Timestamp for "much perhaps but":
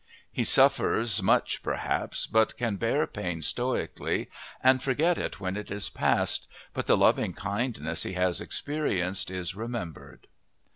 1.21-2.57